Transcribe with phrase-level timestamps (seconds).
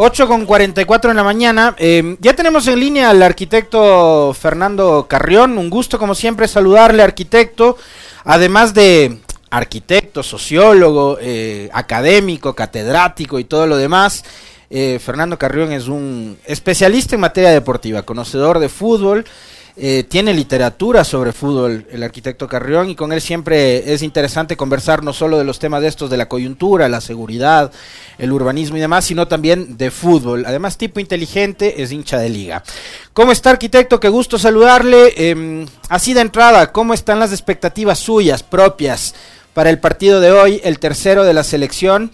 [0.00, 1.74] 8 con 44 en la mañana.
[1.76, 5.58] Eh, ya tenemos en línea al arquitecto Fernando Carrión.
[5.58, 7.76] Un gusto, como siempre, saludarle, arquitecto.
[8.22, 9.18] Además de
[9.50, 14.24] arquitecto, sociólogo, eh, académico, catedrático y todo lo demás.
[14.70, 19.24] Eh, Fernando Carrión es un especialista en materia deportiva, conocedor de fútbol.
[19.80, 25.04] Eh, tiene literatura sobre fútbol el arquitecto Carrión y con él siempre es interesante conversar
[25.04, 27.70] no solo de los temas de estos de la coyuntura, la seguridad,
[28.18, 30.44] el urbanismo y demás, sino también de fútbol.
[30.46, 32.64] Además, tipo inteligente, es hincha de liga.
[33.12, 34.00] ¿Cómo está arquitecto?
[34.00, 35.14] Qué gusto saludarle.
[35.16, 39.14] Eh, así de entrada, ¿cómo están las expectativas suyas propias
[39.54, 42.10] para el partido de hoy, el tercero de la selección?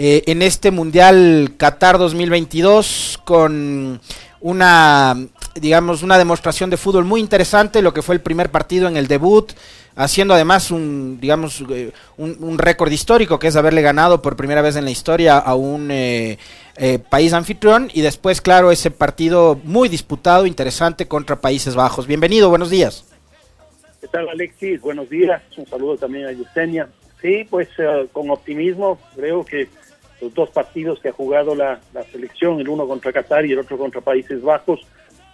[0.00, 4.00] Eh, en este Mundial Qatar 2022 con
[4.40, 5.16] una
[5.60, 9.08] digamos, una demostración de fútbol muy interesante, lo que fue el primer partido en el
[9.08, 9.52] debut,
[9.96, 14.76] haciendo además un, digamos, eh, un, récord histórico, que es haberle ganado por primera vez
[14.76, 16.38] en la historia a un eh,
[16.76, 22.06] eh, país anfitrión, y después, claro, ese partido muy disputado, interesante contra Países Bajos.
[22.06, 23.04] Bienvenido, buenos días.
[24.00, 24.80] ¿Qué tal, Alexis?
[24.80, 25.42] Buenos días.
[25.56, 26.88] Un saludo también a Yesenia.
[27.20, 27.68] Sí, pues
[28.12, 29.68] con optimismo, creo que
[30.20, 33.58] los dos partidos que ha jugado la, la selección, el uno contra Qatar y el
[33.58, 34.86] otro contra Países Bajos,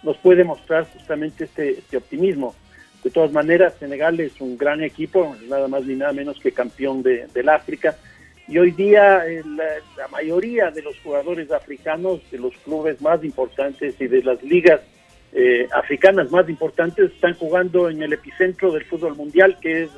[0.05, 2.55] nos puede mostrar justamente este, este, optimismo.
[3.03, 7.03] De todas maneras, Senegal es un gran equipo, nada más ni nada menos que campeón
[7.03, 7.95] de, del África.
[8.47, 9.41] Y hoy día eh,
[9.97, 14.81] la, mayoría de los jugadores africanos, de los clubes más importantes y de las ligas
[15.33, 19.89] eh, africanas más importantes, están jugando en el epicentro del fútbol mundial, que es,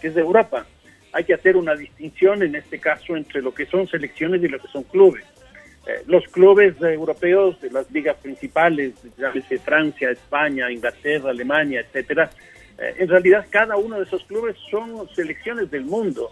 [0.00, 0.66] que es de Europa.
[1.12, 4.58] Hay que hacer una distinción en este caso entre lo que son selecciones y lo
[4.58, 5.24] que son clubes.
[5.84, 12.30] Eh, los clubes europeos de las ligas principales, llámese Francia, España, Inglaterra, Alemania, etcétera,
[12.78, 16.30] eh, en realidad cada uno de esos clubes son selecciones del mundo.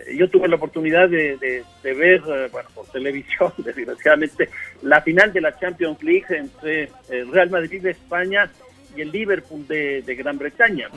[0.00, 4.50] Eh, yo tuve la oportunidad de, ver, bueno, por televisión, desgraciadamente,
[4.82, 8.50] la final de la Champions League entre el Real Madrid de España
[8.96, 10.88] y el Liverpool de, Gran Bretaña.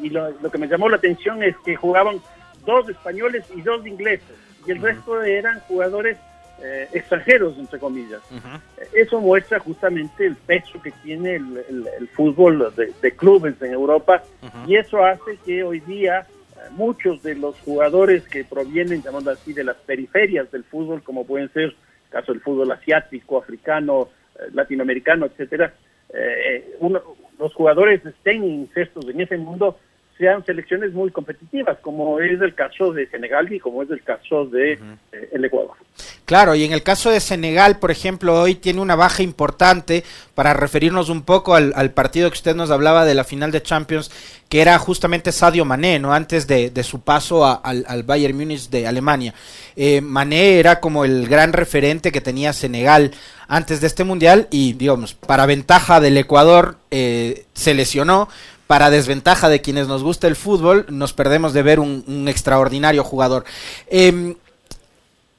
[0.00, 2.20] y lo, lo, que me llamó la atención es que jugaban
[2.64, 6.16] dos españoles y dos ingleses, y el resto eran jugadores
[6.62, 8.20] eh, extranjeros, entre comillas.
[8.92, 14.22] Eso muestra justamente el peso que tiene el, fútbol de, clubes en Europa
[14.66, 19.54] y eso hace que hoy día eh, muchos de los jugadores que provienen, llamando así,
[19.54, 21.74] de las periferias del fútbol, como pueden ser,
[22.10, 25.72] caso del fútbol asiático, africano, eh, latinoamericano, etcétera,
[27.38, 29.78] los jugadores estén insertos en ese mundo
[30.20, 34.44] sean selecciones muy competitivas, como es el caso de Senegal y como es el caso
[34.44, 35.76] de eh, el Ecuador.
[36.26, 40.04] Claro, y en el caso de Senegal, por ejemplo, hoy tiene una baja importante
[40.34, 44.10] para referirnos un poco al, partido que usted nos hablaba de la final de Champions,
[44.50, 46.12] que era justamente Sadio Mané, ¿no?
[46.12, 49.34] Antes de, su paso al, Bayern Múnich de Alemania.
[49.74, 53.12] Eh, Mané era como el gran referente que tenía Senegal
[53.48, 58.28] antes de este mundial y, digamos, para ventaja del Ecuador, eh, se lesionó,
[58.70, 63.44] para desventaja de quienes nos gusta el fútbol, nos perdemos de ver un, extraordinario jugador.
[63.88, 64.36] Em,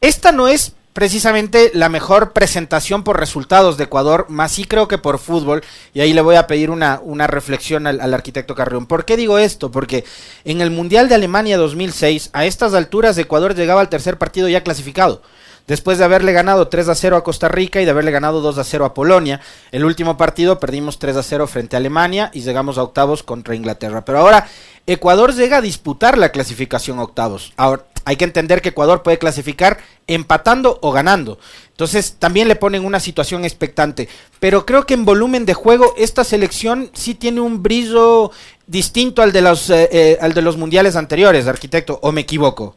[0.02, 4.98] esta no es precisamente la mejor presentación por resultados de Ecuador, más sí creo que
[4.98, 8.86] por fútbol, y ahí le voy a pedir una, una reflexión al, al, arquitecto Carrión.
[8.86, 9.72] ¿Por qué digo esto?
[9.72, 10.04] Porque
[10.44, 14.62] en el Mundial de Alemania 2006, a estas alturas Ecuador llegaba al tercer partido ya
[14.62, 15.22] clasificado
[15.68, 18.58] después de haberle ganado 3 a 0 a Costa Rica y de haberle ganado 2
[18.58, 19.42] a 0 a Polonia.
[19.72, 23.56] El último partido perdimos 3 a 0 frente a Alemania y llegamos a octavos contra
[23.56, 24.06] Inglaterra.
[24.06, 24.48] Pero ahora
[24.88, 27.54] Ecuador llega a disputar la clasificación a octavos.
[27.58, 29.78] Ahora hay que entender que Ecuador puede clasificar
[30.08, 31.40] empatando o ganando.
[31.70, 34.10] Entonces también le ponen una situación expectante.
[34.40, 38.32] Pero creo que en volumen de juego esta selección sí tiene un brillo
[38.68, 42.76] distinto al de los, eh, eh, al de los mundiales anteriores, arquitecto, o me equivoco.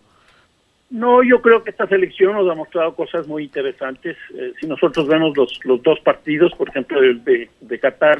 [0.90, 4.16] No, yo creo que esta selección nos ha mostrado cosas muy interesantes.
[4.34, 8.18] Eh, si nosotros vemos los, los dos partidos, por ejemplo, el de, de Qatar,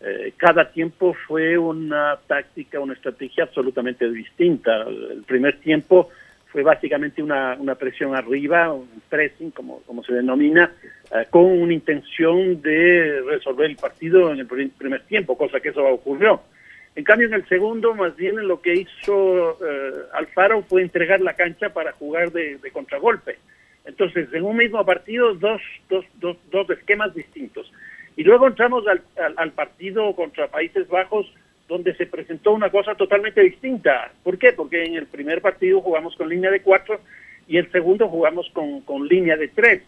[0.00, 4.82] eh, cada tiempo fue una táctica, una estrategia absolutamente distinta.
[4.82, 6.10] El primer tiempo
[6.46, 10.72] fue básicamente una, una presión arriba, un pressing, como, como se denomina,
[11.10, 15.84] eh, con una intención de resolver el partido en el primer tiempo, cosa que eso
[15.84, 16.40] ocurrió.
[16.96, 21.34] En cambio, en el segundo, más bien lo que hizo eh, Alfaro fue entregar la
[21.34, 23.36] cancha para jugar de, contragolpe.
[23.84, 25.60] Entonces, en un mismo partido, dos,
[25.90, 27.70] dos, dos, dos esquemas distintos.
[28.16, 29.02] Y luego entramos al,
[29.36, 31.30] al, partido contra Países Bajos,
[31.68, 34.10] donde se presentó una cosa totalmente distinta.
[34.22, 34.54] ¿Por qué?
[34.54, 37.00] Porque en el primer partido jugamos con línea de cuatro
[37.46, 39.82] y el segundo jugamos con, con línea de tres.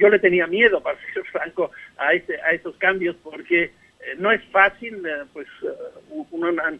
[0.00, 3.72] Yo le tenía miedo, para ser franco, a, ese, a esos cambios porque
[4.16, 5.68] no es fácil eh, pues eh,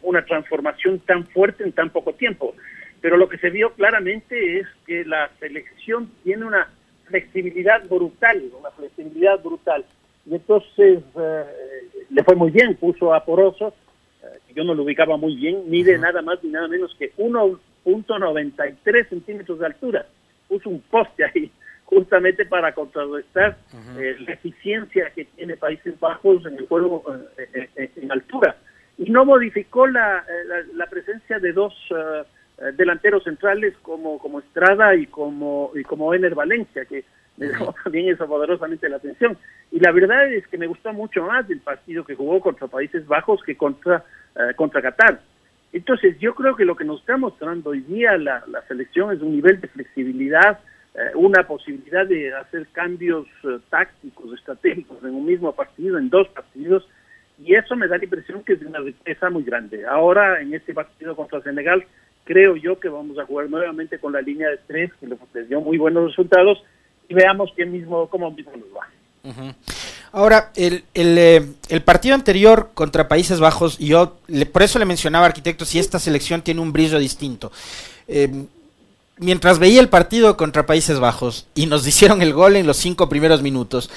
[0.01, 2.55] una, transformación tan fuerte en tan poco tiempo.
[3.01, 6.69] Pero lo que se vio claramente es que la selección tiene una
[7.05, 9.85] flexibilidad brutal, una flexibilidad brutal.
[10.25, 11.43] Y entonces eh,
[12.09, 13.73] le fue muy bien, puso a Poroso,
[14.23, 19.09] eh, yo no lo ubicaba muy bien, mide nada más ni nada menos que 1.93
[19.09, 20.05] centímetros de altura.
[20.47, 21.51] Puso un poste ahí,
[21.89, 23.57] justamente para contrarrestar
[23.97, 27.03] eh, la eficiencia que tiene Países Bajos en el juego
[27.55, 28.57] en altura.
[28.99, 30.23] Y no modificó la,
[30.75, 31.73] la, presencia de dos
[32.77, 37.05] delanteros centrales como, como Estrada y como, y como Ener Valencia, que
[37.39, 39.35] me llamó también eso poderosamente la atención.
[39.71, 43.07] Y la verdad es que me gustó mucho más el partido que jugó contra Países
[43.07, 44.03] Bajos que contra,
[44.35, 45.21] uh, contra Qatar.
[45.71, 49.21] Entonces, yo creo que lo que nos está mostrando hoy día la, la selección es
[49.21, 50.63] un nivel de flexibilidad, eh,
[51.15, 56.87] una posibilidad de hacer cambios uh, tácticos, estratégicos en un mismo partido, en dos partidos,
[57.43, 59.85] y eso me da la impresión que es una riqueza muy grande.
[59.85, 61.85] Ahora, en este partido contra Senegal,
[62.25, 65.61] creo yo que vamos a jugar nuevamente con la línea de tres, que les dio
[65.61, 66.61] muy buenos resultados,
[67.07, 69.55] y veamos quién mismo, cómo mismo nos va.
[70.11, 74.85] Ahora, el, el, eh, el, partido anterior contra Países Bajos, yo le, por eso le
[74.85, 77.51] mencionaba, arquitecto, si esta selección tiene un brillo distinto.
[78.07, 78.45] Eh,
[79.19, 83.09] mientras veía el partido contra Países Bajos y nos hicieron el gol en los cinco
[83.09, 83.89] primeros minutos,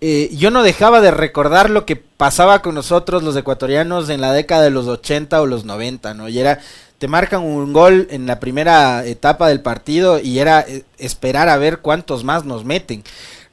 [0.00, 4.32] eh, yo no dejaba de recordar lo que pasaba con nosotros los ecuatorianos en la
[4.32, 6.28] década de los 80 o los 90, ¿no?
[6.28, 6.60] Y era,
[6.98, 11.58] te marcan un gol en la primera etapa del partido y era eh, esperar a
[11.58, 13.04] ver cuántos más nos meten.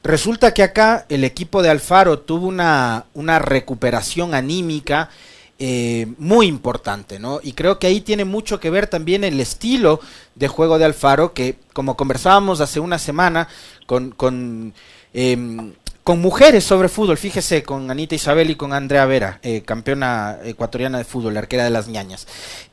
[0.02, 5.10] Resulta que acá el equipo de Alfaro tuvo una, una recuperación anímica
[5.58, 7.40] eh, muy importante, ¿no?
[7.42, 10.00] Y creo que ahí tiene mucho que ver también el estilo
[10.34, 13.48] de juego de Alfaro, que como conversábamos hace una semana
[13.86, 14.72] con, con,
[15.12, 15.72] em,
[16.04, 20.98] con mujeres sobre fútbol, fíjese, con Anita Isabel y con Andrea Vera, eh, campeona ecuatoriana
[20.98, 22.26] de fútbol, arquera de las ñañas.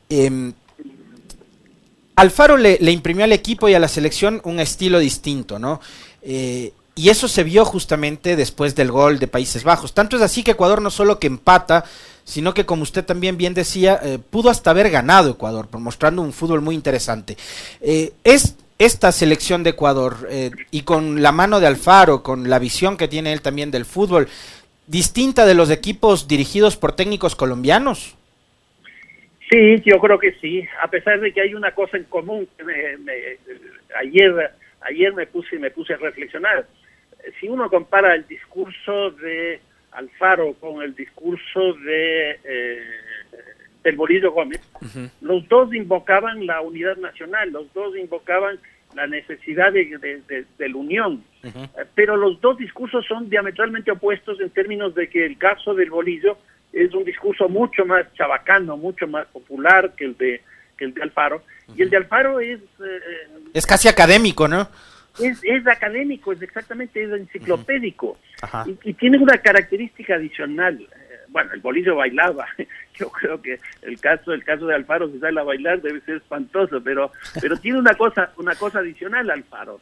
[0.08, 0.52] Eh,
[2.16, 5.80] Alfaro le, le, imprimió al equipo y a la selección un estilo distinto, ¿no?
[6.22, 9.92] Eh, y eso se vio justamente después del gol de Países Bajos.
[9.92, 11.84] Tanto es así que Ecuador no solo que empata,
[12.26, 16.32] sino que como usted también bien decía, eh, pudo hasta haber ganado Ecuador, mostrando un
[16.32, 17.36] fútbol muy interesante.
[17.80, 22.58] Eh, es esta selección de Ecuador eh, y con la mano de Alfaro, con la
[22.58, 24.26] visión que tiene él también del fútbol,
[24.88, 28.16] distinta de los equipos dirigidos por técnicos colombianos.
[29.48, 32.48] Sí, yo creo que sí, a pesar de que hay una cosa en común
[34.00, 34.50] ayer
[34.80, 36.66] ayer me puse me puse a reflexionar
[37.38, 39.60] si uno compara el discurso de
[39.96, 42.82] Alfaro con el discurso de eh,
[43.82, 44.60] del Bolillo Gómez,
[45.20, 48.58] los dos invocaban la unidad nacional, los dos invocaban
[48.96, 51.86] la necesidad de, de, de, la unión, uh -huh.
[51.94, 56.36] pero los dos discursos son diametralmente opuestos en términos de que el caso del Bolillo
[56.72, 60.40] es un discurso mucho más chabacano, mucho más popular que el de
[60.76, 61.40] que el de Alfaro, uh
[61.72, 61.78] -huh.
[61.78, 62.60] y el de Alfaro es...
[62.60, 63.00] Eh,
[63.54, 64.68] es casi académico, ¿no?
[65.18, 68.08] Es, es académico, es exactamente es enciclopédico
[68.42, 68.78] uh -huh.
[68.84, 70.80] y, y, tiene una característica adicional.
[70.80, 72.46] Eh, bueno, el bolillo bailaba.
[72.98, 76.16] Yo creo que el caso el caso de Alfaro si sale a bailar debe ser
[76.16, 77.10] espantoso, pero
[77.40, 79.80] pero tiene una cosa una cosa adicional Alfaro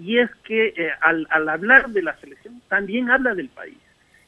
[0.00, 3.76] y es que eh, al, al hablar de la selección también habla del país.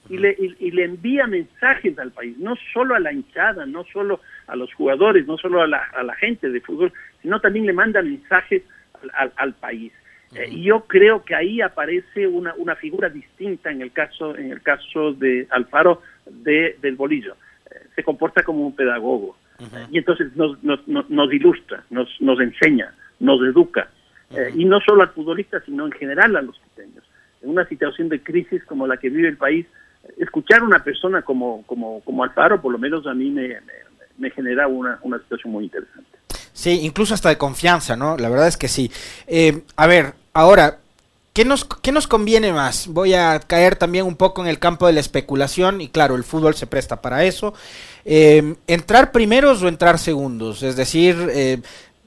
[0.09, 3.85] Y le, y, y le, envía mensajes al país, no solo a la hinchada, no
[3.85, 7.67] solo a los jugadores, no solo a la, a la gente de fútbol, sino también
[7.67, 8.63] le manda mensajes
[9.03, 9.93] al, al, al país.
[10.35, 14.53] Eh, y yo creo que ahí aparece una, una figura distinta en el caso en
[14.53, 17.35] el caso de Alfaro de, del Bolillo.
[17.71, 19.89] Eh, se comporta como un pedagogo uh -huh.
[19.91, 23.89] y entonces nos, nos, nos, ilustra, nos, nos enseña, nos educa.
[24.31, 24.49] Uh -huh.
[24.49, 27.05] eh, y no solo al futbolista, sino en general a los quiteños.
[27.43, 29.67] En una situación de crisis como la que vive el país,
[30.19, 33.75] escuchar a una persona como, como, como Alfaro, por lo menos a mí me, me,
[34.19, 36.08] me genera una, una situación muy interesante.
[36.59, 38.17] Sí, incluso hasta de confianza, ¿no?
[38.17, 38.91] La verdad es que sí.
[39.29, 40.81] Eh, a ver, ahora,
[41.33, 42.89] ¿qué nos, ¿qué nos conviene más?
[42.89, 46.25] Voy a caer también un poco en el campo de la especulación y claro, el
[46.25, 47.55] fútbol se presta para eso.
[48.05, 50.65] Eh, ¿Entrar primeros o entrar segundos?
[50.65, 51.61] Es decir, eh,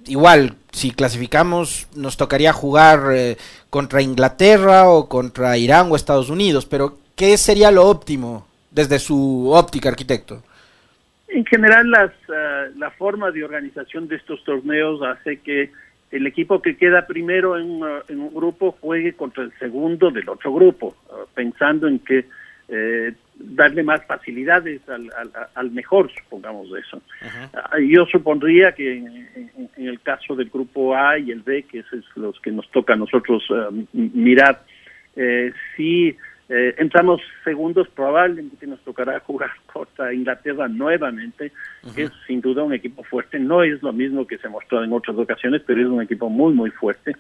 [0.05, 3.37] igual, si clasificamos, nos tocaría jugar eh,
[3.69, 9.49] contra Inglaterra o contra Irán o Estados Unidos, pero ¿qué sería lo óptimo desde su
[9.53, 10.43] óptica, arquitecto?
[11.33, 15.71] En general, las, uh, la forma de organización de estos torneos hace que
[16.11, 20.27] el equipo que queda primero en, uh, en un grupo juegue contra el segundo del
[20.27, 22.25] otro grupo, uh, pensando en que
[22.73, 27.01] eh, darle más facilidades al, al, al, mejor, supongamos eso.
[27.21, 27.85] -huh.
[27.85, 31.79] yo supondría que en, en, en, el caso del grupo A y el B, que
[31.79, 31.85] es
[32.15, 33.43] los que nos toca a nosotros
[33.91, 34.61] mirar,
[35.17, 36.15] eh, sí
[36.53, 41.53] Eh, entramos segundos, probablemente nos tocará jugar contra Inglaterra nuevamente,
[41.95, 43.39] que es sin duda un equipo fuerte.
[43.39, 46.53] No es lo mismo que se mostró en otras ocasiones, pero es un equipo muy,
[46.53, 47.15] muy fuerte.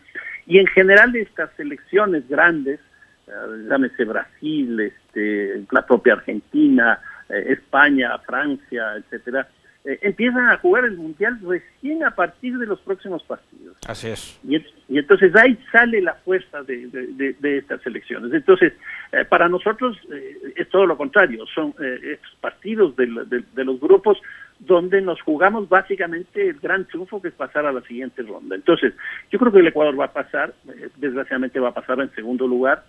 [0.47, 2.81] Y en general estas selecciones grandes,
[3.27, 3.31] eh,
[3.69, 9.47] llámese Brasil, este, la propia Argentina, eh, España, Francia, etcétera,
[9.83, 13.75] eh, empiezan a jugar el Mundial recién a partir de los próximos partidos.
[13.87, 14.39] Así es.
[14.47, 14.63] Y,
[14.95, 18.31] entonces ahí sale la fuerza de, de, estas elecciones.
[18.31, 18.73] Entonces,
[19.11, 24.19] eh, para nosotros eh, es todo lo contrario, son estos partidos de, los grupos
[24.59, 28.55] donde nos jugamos básicamente el gran triunfo que es pasar a la siguiente ronda.
[28.55, 28.93] Entonces,
[29.31, 30.53] yo creo que el Ecuador va a pasar,
[30.97, 32.83] desgraciadamente va a pasar en segundo lugar,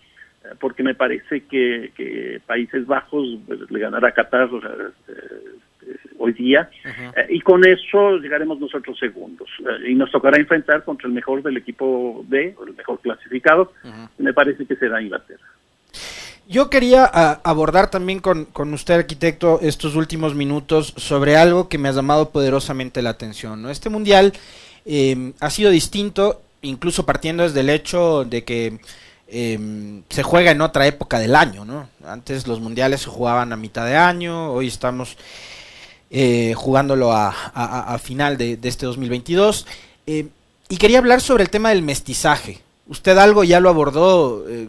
[0.61, 4.51] porque me parece que, Países Bajos pues, le ganará a Qatar
[6.19, 9.49] hoy día, eh, y con eso llegaremos nosotros segundos.
[9.61, 13.73] Eh, y nos tocará enfrentar contra el mejor del equipo B, el mejor clasificado,
[14.19, 15.45] me parece que será Inglaterra.
[16.49, 21.79] Yo quería ah, abordar también con, con, usted, arquitecto, estos últimos minutos sobre algo que
[21.79, 23.63] me ha llamado poderosamente la atención.
[23.63, 23.71] ¿no?
[23.71, 24.33] Este mundial
[24.85, 28.81] em, ha sido distinto, incluso partiendo desde el hecho de que
[29.29, 31.65] em, se juega en otra época del año.
[31.65, 31.89] ¿no?
[32.05, 35.17] Antes los mundiales se jugaban a mitad de año, hoy estamos
[36.15, 39.67] eh, jugándolo a, final de, este 2022.
[40.07, 40.29] Eh,
[40.69, 42.61] y quería hablar sobre el tema del mestizaje.
[42.87, 44.69] Usted algo ya lo abordó eh,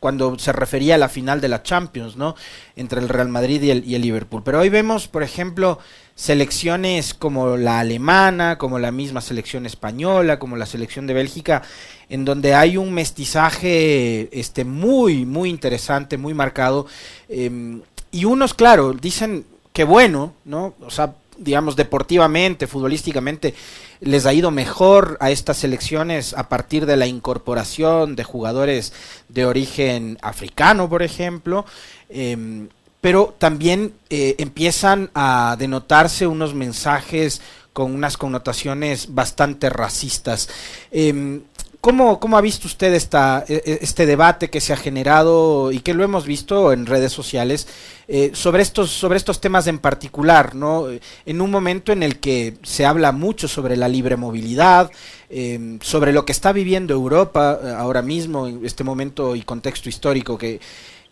[0.00, 2.34] cuando se refería a la final de la Champions, ¿no?
[2.74, 4.42] Entre el Real Madrid y el, y el Liverpool.
[4.44, 5.78] Pero hoy vemos, por ejemplo,
[6.16, 11.62] selecciones como la alemana, como la misma selección española, como la selección de Bélgica,
[12.08, 16.86] en donde hay un mestizaje este, muy, muy interesante, muy marcado.
[17.28, 19.44] Em, y unos, claro, dicen,
[19.76, 20.72] qué bueno, ¿no?
[20.80, 23.52] O sea, digamos, deportivamente, futbolísticamente,
[24.00, 28.94] les ha ido mejor a estas selecciones a partir de la incorporación de jugadores
[29.28, 31.66] de origen africano, por ejemplo.
[32.08, 32.70] Em,
[33.02, 37.42] pero también eh, empiezan a denotarse unos mensajes
[37.74, 40.48] con unas connotaciones bastante racistas.
[40.90, 41.42] Em,
[41.86, 45.78] ¿Cómo, ¿Cómo, ha visto usted esta, e, e, este debate que se ha generado y
[45.78, 47.68] que lo hemos visto en redes sociales
[48.08, 50.56] eh, sobre, estos, sobre estos temas en particular?
[50.56, 50.88] ¿no?
[51.24, 54.90] En un momento en el que se habla mucho sobre la libre movilidad,
[55.30, 59.88] em, sobre lo que está viviendo Europa eh, ahora mismo, en este momento y contexto
[59.88, 60.58] histórico que,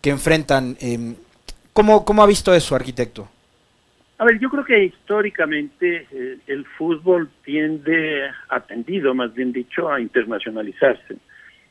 [0.01, 0.75] que enfrentan.
[0.81, 1.15] Eh,
[1.71, 3.29] ¿cómo, ¿Cómo ha visto eso, arquitecto?
[4.17, 9.91] A ver, yo creo que históricamente eh, el fútbol tiende, ha tendido más bien dicho,
[9.91, 11.17] a internacionalizarse.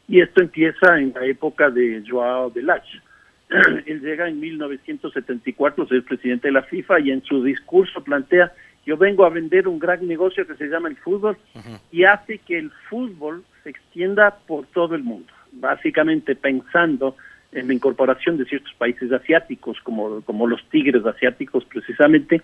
[0.08, 2.84] Y esto empieza en la época de Joao Delach.
[3.86, 8.52] Él llega en 1974, ser presidente de la FIFA, y en su discurso plantea,
[8.84, 11.38] yo vengo a vender un gran negocio que se llama el fútbol,
[11.90, 17.16] y hace que el fútbol se extienda por todo el mundo, básicamente pensando
[17.54, 22.42] en la incorporación de ciertos países asiáticos, como, como los tigres asiáticos precisamente,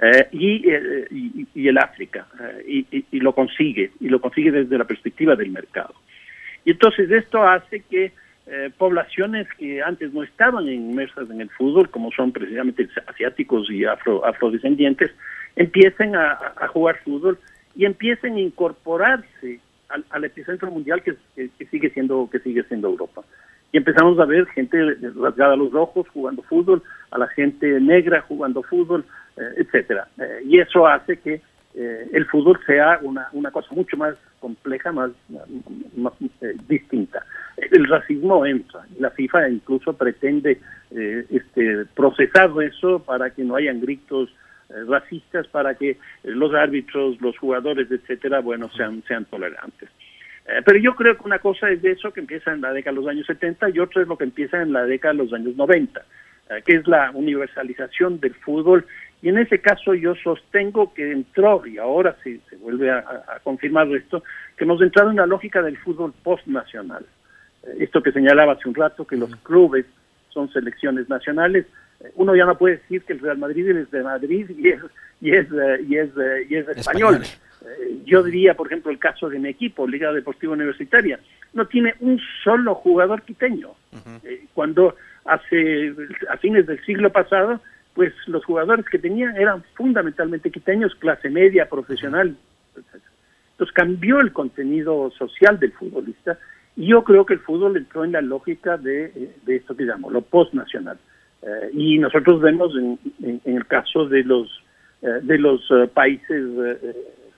[0.00, 4.78] eh, eh, y, y, el África, eh, y, y, lo consigue, y lo consigue desde
[4.78, 5.94] la perspectiva del mercado.
[6.64, 8.12] Y entonces esto hace que
[8.76, 14.26] poblaciones que antes no estaban inmersas en el fútbol, como son precisamente asiáticos y afro,
[14.26, 15.12] afrodescendientes,
[15.54, 17.38] empiecen a, a, jugar fútbol
[17.76, 22.88] y empiecen a incorporarse al, al epicentro mundial que, que, sigue siendo que sigue siendo
[22.88, 23.22] Europa
[23.72, 24.76] y empezamos a ver gente
[25.16, 29.04] rasgada a los ojos jugando fútbol, a la gente negra jugando fútbol,
[29.36, 30.08] eh, etcétera.
[30.18, 31.40] Eh, y eso hace que
[31.74, 35.10] eh, el fútbol sea una, una cosa mucho más compleja, más,
[36.68, 37.24] distinta.
[37.56, 40.60] El racismo entra, la FIFA incluso pretende
[40.90, 44.28] este, procesar eso para que no hayan gritos
[44.88, 49.88] racistas, para que los árbitros, los jugadores, etcétera, bueno, sean, sean tolerantes.
[50.46, 52.94] Eh, pero yo creo que una cosa es de eso que empieza en la década
[52.94, 55.32] de los años 70 y otra es lo que empieza en la década de los
[55.32, 56.00] años 90,
[56.50, 58.84] eh, que es la universalización del fútbol.
[59.22, 63.86] Y en ese caso yo sostengo que entró, y ahora sí se vuelve a, confirmar
[63.94, 64.24] esto,
[64.56, 67.06] que hemos entrado en la lógica del fútbol postnacional.
[67.62, 69.86] Eh, esto que señalaba hace un rato, que los clubes
[70.30, 71.66] son selecciones nacionales,
[72.16, 74.80] uno ya no puede decir que el Real Madrid es de Madrid y es,
[75.20, 75.46] y es,
[75.86, 76.10] y es,
[76.48, 77.22] y es español.
[78.04, 81.18] Yo diría, por ejemplo, el caso de mi equipo, Liga Deportiva Universitaria,
[81.52, 83.70] no tiene un solo jugador quiteño.
[84.24, 85.94] Eh, cuando hace
[86.28, 87.60] a fines del siglo pasado,
[87.94, 92.36] pues los jugadores que tenían eran fundamentalmente quiteños, clase media, profesional.
[92.74, 96.38] Entonces cambió el contenido social del futbolista
[96.74, 100.10] y yo creo que el fútbol entró en la lógica de, eh, esto que llamo
[100.10, 100.98] lo postnacional.
[101.42, 104.62] Eh, y nosotros vemos en, el caso de los
[105.02, 105.60] de los
[105.94, 106.44] países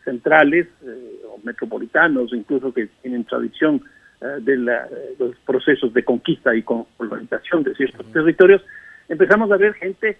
[0.04, 3.82] centrales eh, o metropolitanos, incluso que tienen tradición
[4.40, 8.62] de los procesos de conquista y colonización de ciertos territorios,
[9.06, 10.16] empezamos a ver gente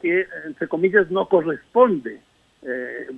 [0.00, 2.20] que, entre comillas, no corresponde.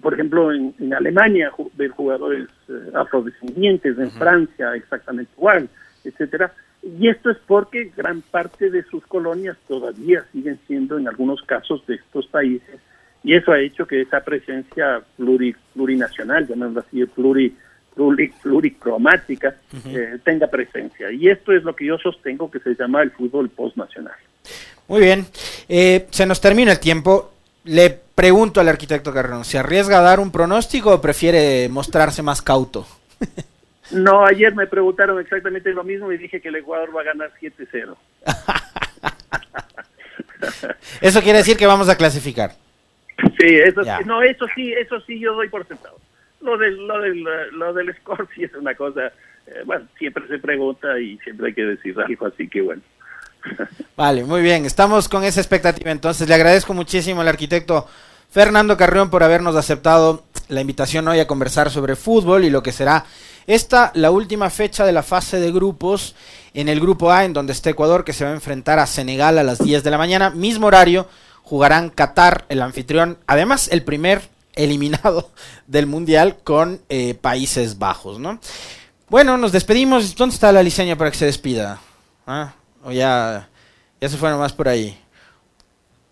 [0.01, 2.49] por ejemplo, en, Alemania, ver jugadores
[2.95, 5.69] afrodescendientes, en Francia exactamente igual,
[6.03, 6.51] etcétera.
[6.83, 11.85] Y esto es porque gran parte de sus colonias todavía siguen siendo, en algunos casos
[11.87, 12.81] de estos países,
[13.23, 17.55] y eso ha hecho que esa presencia plurinacional, llamémoslo así, pluri,
[18.43, 19.57] pluricromática,
[19.87, 21.11] eh, tenga presencia.
[21.11, 24.15] Y esto es lo que yo sostengo que se llama el fútbol postnacional.
[24.89, 25.27] Muy bien,
[25.69, 27.33] eh, se nos termina el tiempo.
[27.65, 32.43] Le pregunto al arquitecto Carrón, ¿se arriesga a dar un pronóstico o prefiere mostrarse más
[32.43, 32.87] cauto?
[33.93, 37.31] No, ayer me preguntaron exactamente lo mismo y dije que el Ecuador va a ganar
[37.41, 37.95] 7-0.
[41.01, 42.51] eso quiere decir que vamos a clasificar.
[43.47, 45.99] Sí, eso sí, no, eso sí, eso sí yo doy por sentado.
[46.41, 49.07] Lo del, lo del, lo del score sí es una cosa,
[49.47, 52.83] eh, bueno, siempre se pregunta y siempre hay que decir algo, así que bueno.
[53.97, 56.29] Vale, muy bien, estamos con esa expectativa entonces.
[56.29, 57.87] Le agradezco muchísimo al arquitecto
[58.31, 62.73] Fernando Carrión por habernos aceptado la invitación hoy a conversar sobre fútbol y lo que
[62.73, 63.05] será
[63.47, 66.17] esta, la última fecha de la fase de grupos
[66.53, 69.39] en el grupo A, en donde está Ecuador, que se va a enfrentar a Senegal
[69.39, 71.07] a las 10 de la mañana, mismo horario,
[71.47, 75.31] jugarán Qatar, el anfitrión, además el primer eliminado
[75.67, 78.41] del Mundial con eh, Países Bajos, ¿no?
[79.09, 80.17] Bueno, nos despedimos.
[80.17, 81.79] ¿Dónde está la liceña para que se despida?
[82.27, 82.55] ¿Ah?
[82.83, 83.49] O ya,
[84.01, 84.99] ya se fue nomás por ahí.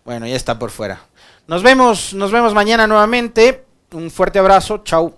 [0.05, 1.01] Bueno, ya está por fuera.
[1.47, 3.65] Nos vemos, nos vemos mañana nuevamente.
[3.91, 4.77] Un fuerte abrazo.
[4.85, 5.13] Chau.